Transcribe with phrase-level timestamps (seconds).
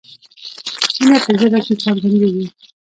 [1.03, 2.45] مینه په ژبه کې څرګندیږي.